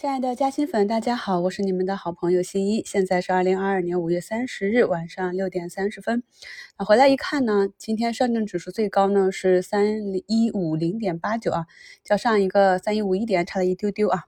[0.00, 2.82] 亲爱的嘉兴粉，大家好，我是你们的好朋友新一。
[2.86, 6.22] 现在是二零二二年五月三十日晚上六点三十分。
[6.78, 9.84] 那回来一看呢，今天上证指数最高呢是三
[10.26, 11.66] 一五零点八九啊，
[12.02, 14.24] 较上一个三一五一点差了一丢丢啊。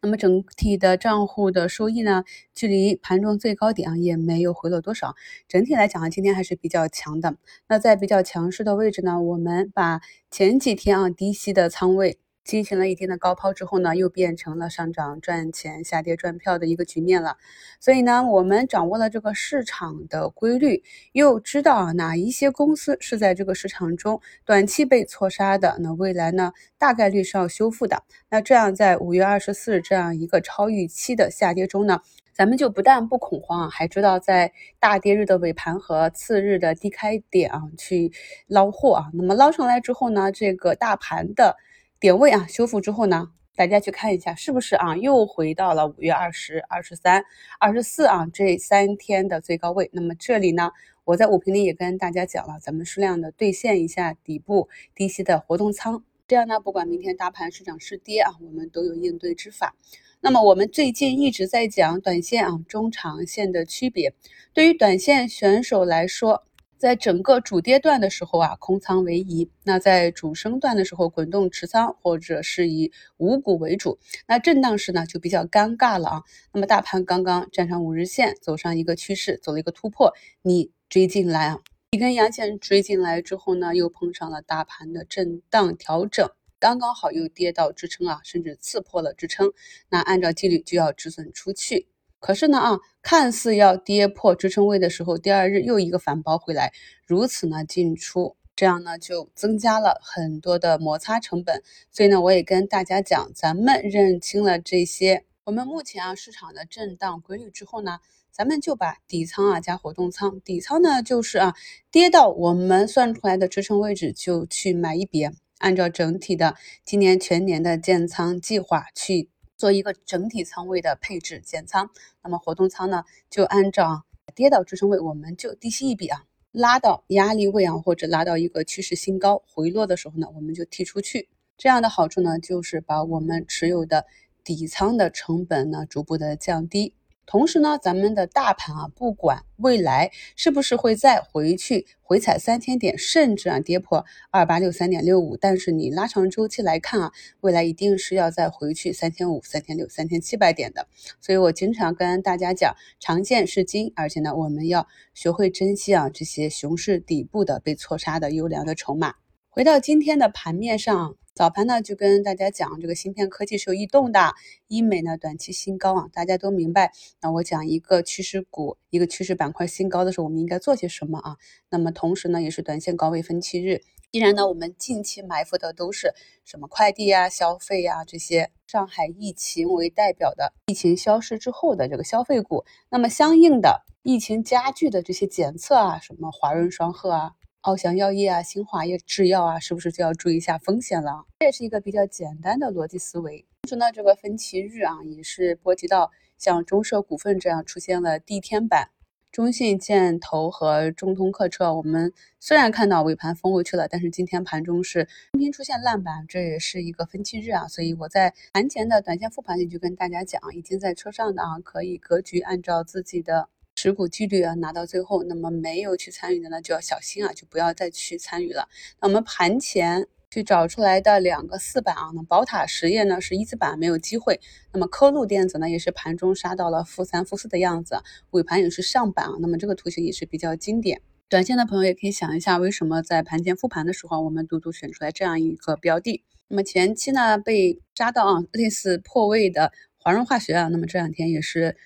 [0.00, 2.22] 那么整体的账户的收益呢，
[2.54, 5.16] 距离盘中最高点啊也没有回落多少。
[5.48, 7.34] 整体来讲啊，今天还是比较强的。
[7.66, 10.00] 那在比较强势的位置呢，我们把
[10.30, 12.20] 前几天啊低吸的仓位。
[12.48, 17.36] 进行了一定的高抛之后呢，又变成了上涨赚钱、下跌赚票的一个局面了。
[17.78, 28.02] 所以呢，我们掌握了这个市场的规律，又知道啊哪一些公司是在这个市场中短期被错杀的，那未来呢大概率是要修复的。
[28.30, 32.00] 那这样在五月二十四日这样一个超预期的下跌中呢，
[32.32, 38.10] 咱们就不但不恐慌啊，还知道在大跌日的尾盘和次日的低开点啊去
[38.46, 39.10] 捞货啊。
[39.12, 41.58] 那么捞上来之后呢，这个大盘的。
[42.00, 47.24] 点位啊，修复之后呢，大家去看一下，是不是啊，又回到了五月二十二、十三、
[47.58, 49.90] 二十四啊这三天的最高位。
[49.92, 50.70] 那么这里呢，
[51.04, 59.74] 我在五评里也跟大家讲了，咱们适量的兑现一下底部低吸的活动仓，这样呢，不管明天大盘是涨是跌啊，我们都有应对之法。
[60.20, 64.14] 那么我们最近一直在讲短线啊、中长线的区别，
[64.52, 66.44] 对于短线选手来说。
[66.78, 73.98] 在整个主跌段的时候啊，空仓为宜；那在主升段的时候，滚动持仓或者是以五股为主。
[74.28, 76.22] 那震荡时呢，就比较尴尬了啊。
[76.52, 81.58] 那么大盘刚刚站上五日线，走上一个趋势，走了一个突破，你追进来啊，
[81.90, 89.52] 一根阳线追进来之后呢，又碰上了大盘的震荡调整，刚刚好又跌到支撑啊，甚至刺破了支撑，
[89.90, 91.88] 那按照纪律就要止损出去。
[92.20, 96.72] 可是呢，啊，看似要跌破支撑位的时候，第二日又一个反包回来，
[97.06, 101.62] 如此呢进出，这样呢就增加了很多的摩擦成本。
[101.92, 108.00] 所以呢，我也跟大家讲，咱们认清了这些，我们目前啊市场的震荡规律之后呢，
[108.32, 111.54] 咱们就把底仓啊加活动仓，底仓呢就是啊
[111.90, 115.28] 跌到我们算出来的支撑位置就去买一笔，
[115.58, 119.30] 按照整体的今年全年的建仓计划去。
[119.58, 121.90] 做一个整体仓位的配置减仓，
[122.22, 124.04] 那么活动仓呢，就按照
[124.34, 131.28] 跌到支撑位，我们就低吸一笔啊，拉到压力位啊，或者拉到一个趋势新高回落的时候呢，我们就踢出去。
[131.56, 134.06] 这样的好处呢，就是把我们持有的
[134.44, 136.94] 底仓的成本呢逐步的降低。
[137.28, 150.88] 同时呢，咱们的大盘啊，不管未来是不是会再回去回踩三千点，甚至啊跌破二八六三点六五，但是你拉长周期来看啊，未来一定是要再回去三千五、三千六、三千七百点的。
[151.20, 159.16] 所以我经常跟大家讲，长线是金，而且呢，我们要学会珍惜啊这些熊市底部的被错杀的优良的筹码。
[159.58, 161.16] 回到今天的盘面上。
[161.34, 164.32] 早盘呢，就跟大家讲，这个芯片科技是有异动的，
[164.68, 166.92] 医美呢短期新高啊，大家都明白。
[167.20, 171.36] 那我讲一个趋势股，一个趋势板块新高的时候，我们应该做些什么啊？
[171.70, 173.82] 那么同时呢，也是短线高位分期日。
[174.12, 176.14] 既然呢，我们近期埋伏的都是
[176.44, 187.32] 什么快递呀、消费呀这些上海疫情为代表的疫情消失之后的这个消费股，那么相应的疫情加剧的这些检测啊，什么华润双鹤啊。
[187.68, 191.26] 奥翔药业啊，新华业制药啊，是不是就要注意一下风险了？
[191.40, 193.44] 这也是一个比较简单的逻辑思维。
[193.60, 198.88] 同时呢，这个分歧日啊，也是波及到像中设股份这样出现了地天板，
[199.30, 201.74] 中信建投和中通客车。
[201.74, 207.68] 我们虽然看到尾盘封回去了，但是今天盘中是频频出现烂板，这也是一个分歧日啊。
[207.68, 213.50] 所以我在盘前的短线复盘里就跟大家讲，已经在车上的啊，可以格局按照自己的。
[213.80, 218.68] 持股纪律啊，拿到最后，那么没有去参与的呢，就要小心啊，就不要再去参与了。
[219.00, 224.40] 那我们盘前去找出来的两个四板啊，那宝塔实业呢是一字板，没有机会。
[224.72, 229.34] 那么科路电子呢，也是盘中杀到了负三负四的样子，尾盘也是上板啊。
[229.38, 231.00] 那么这个图形也是比较经典。
[231.28, 236.24] 短线的朋友也可以想一下，为什么在盘前复盘的时候，我们独独选出来这样一个标的？
[236.48, 241.76] 那么前期呢被杀到啊，类似破位的华润化学啊，那么这两天也是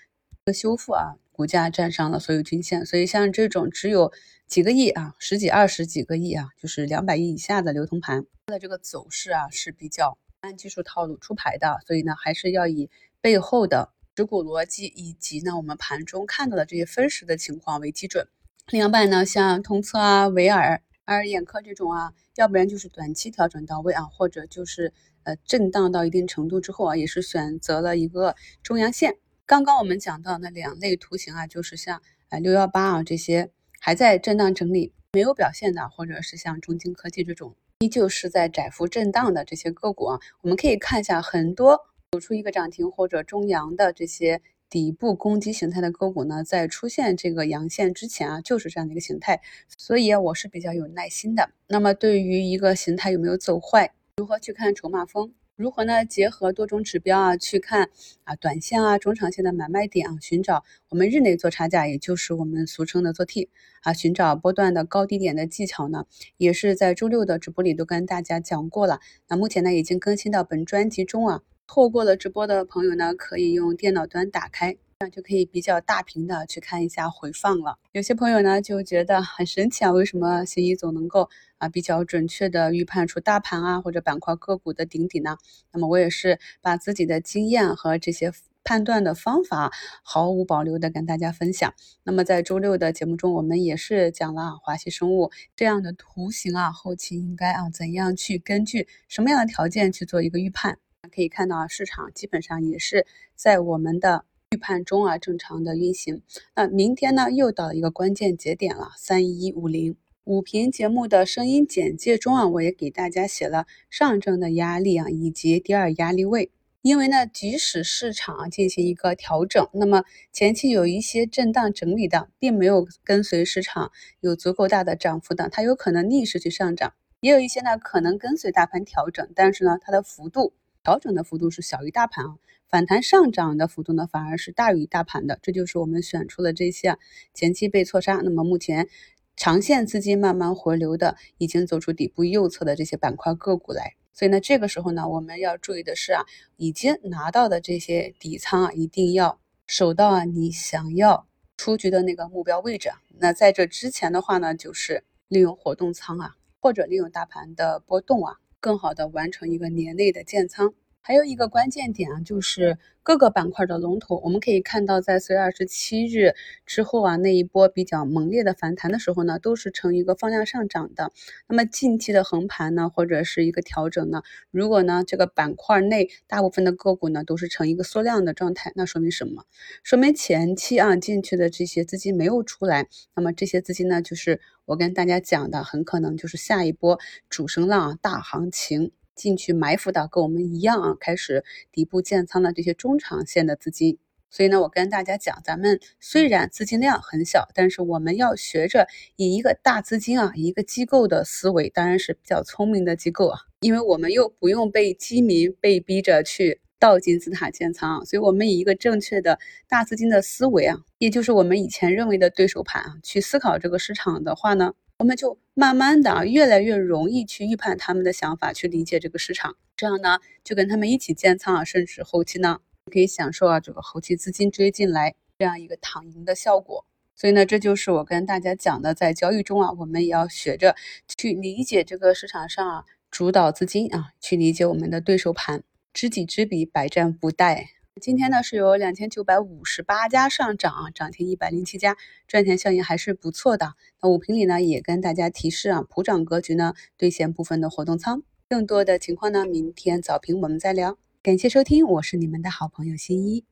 [0.46, 1.16] 个修复啊。
[1.32, 4.12] 股价站上了所有均线，所以像这种只有
[4.46, 12.90] 几个亿啊，十几、二十几个亿啊，就是两百亿以下的流通盘，它的这个走势啊是比较按技术套路出牌的，所以呢，还是要以
[13.20, 18.28] 背后的持股逻辑以及呢我们盘中看到的这些分时的情况为基准。
[18.68, 24.92] 另外呢，像通策啊、维尔、爱尔眼科这种啊，要不然就是短期调整到位啊，或者就是
[25.24, 29.16] 呃震荡到一定程度之后啊，也是选择了一个中阳线。
[29.52, 32.00] 刚刚我们讲到那两类图形啊，就是像
[32.30, 33.50] 呃六幺八啊这些
[33.80, 41.78] 还在震荡整理没有表现的，或者是像中晶科技这种依旧是在窄幅震荡的这些个股啊，我们可以看一下很多
[42.12, 44.40] 走出一个涨停或者中阳的这些
[44.70, 49.38] 底部攻击形态的个股呢，在出现这个阳线之前啊，就是这样的一个形态，
[49.76, 51.50] 所以啊我是比较有耐心的。
[51.66, 55.30] 那么对于一个形态有没有走坏，如何去看筹码峰？
[55.54, 56.04] 如何呢？
[56.06, 57.90] 结合多种指标啊，去看
[58.24, 63.50] 啊，短线啊，中长线的买卖点啊，寻找我们日内做差价，也就是我们俗称的做 T
[63.82, 66.06] 啊，寻找波段的高低点的技巧呢，
[66.38, 69.00] 也是在周六的直播里都跟大家讲过了。
[69.28, 74.76] 那目前呢，已经更新到本专辑中啊，错过了直播的朋友呢，可以用电脑端打开。
[75.02, 77.76] 那就可以比较大屏的去看一下回放了。
[77.90, 81.28] 有些朋友呢就觉得很神奇啊，为什么新一总能够
[81.58, 85.38] 啊比较准确的预判出大盘啊或者板块个股的顶底呢？
[85.72, 88.32] 那么我也是把自己的经验和这些
[88.62, 89.72] 判断的方法
[90.04, 91.74] 毫无保留的跟大家分享。
[92.04, 100.78] 那么在周六的节目中，我们也是讲了华西生物这样的图形啊，后期应该啊怎样去根据什么样的条件去做一个预判？
[101.12, 103.04] 可以看到啊，市场基本上也是
[103.34, 104.24] 在我们的。
[104.52, 106.20] 预判中啊，正常的运行。
[106.54, 116.50] 那明天呢，又到了一个关键节点了，三一五零五评节目的声音简介中啊，我也给大家写了上证的压力啊，以及第二压力位。
[116.82, 120.02] 因为呢，即使市场进行一个调整，那么
[120.32, 123.90] 前期有一些震荡整理的，并没有跟随市场
[124.20, 126.90] 有足够大的涨幅的，它有可能逆势去上涨；
[127.20, 130.52] 也有一些呢，可能跟随大盘调整，但是呢，它的幅度
[130.82, 132.36] 调整的幅度是小于大盘啊。
[132.68, 136.98] 反弹上涨的幅度呢，反而是大于大盘的，这就是我们选出的这些啊
[137.34, 138.88] 前期被错杀，那么目前
[139.36, 143.94] 长线资金慢慢回流的，已经走出底部右侧的这些板块个股来。
[144.14, 146.24] 所以呢，这个时候呢，我们要注意的是啊，
[146.56, 151.26] 已经拿到的这些底仓啊，一定要守到啊你想要
[151.58, 152.90] 出局的那个目标位置。
[153.18, 160.72] 那在这之前的话呢，就是利用活动仓啊，或者利用大盘的波动啊，更好的完成一个年内的建仓。
[161.04, 166.34] 还有一个关键点啊，就是各个板块的龙头，我们可以看到，在四月二十七日
[166.64, 171.10] 之后啊，那一波比较猛烈的反弹的时候呢，都是呈一个放量上涨的。
[171.48, 174.22] 那么近期的横盘呢，或者是一个调整呢，
[174.52, 179.44] 如果呢这个板块内大部分的个股呢都是呈一个缩量的状态，那说明什么？
[179.82, 188.92] 说明前期啊进去的这些资金没有出来，那么这些资金呢，就是我跟大家讲的，很可能就是下一波主升浪大行情。
[189.14, 193.98] 进去埋伏的跟我们一样啊，开始底部建仓的这些中长线的资金。
[194.30, 209.38] 所以呢，我跟大家讲，咱们虽然资金量很小，但是我们要学着以一个大资金啊，一个机构的思维，当然是比较聪明的机构啊，因为我们又不用被基民被逼着去倒金字塔建仓，所以我们以一个正确的
[209.68, 214.72] 大资金的思维啊，也就是我们以前认为的对手盘啊，去思考这个市场的话呢。
[215.02, 219.56] 我们就慢慢的啊，越来越容易去预判他们的想法，去理解这个市场。
[219.76, 226.86] 这样呢，就跟他们一起建仓啊，甚至后期呢，可以享受啊这个后期资金追进来这样一个躺赢的效果。
[227.16, 230.76] 所以呢，这就是我跟大家讲的，在交易中啊，我们也要学着
[231.18, 237.64] 去理解这个市场上啊主导资金啊，去理解我们的对手盘，知己知彼，百战不殆。
[238.00, 243.74] 今天呢是有两千九百五十八家上涨，涨停一百零七家，赚钱效应还是不错的。
[244.00, 250.96] 那五评里呢也跟大家提示啊，普涨格局呢兑现部分的活动仓，更多的情况呢明天早评我们再聊。
[251.22, 253.44] 感谢收听，我是你们的好朋友新一。